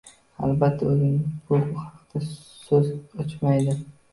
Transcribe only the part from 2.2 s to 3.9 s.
so`z ochmaydi